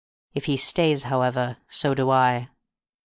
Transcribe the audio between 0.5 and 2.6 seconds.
stays, however, so do I."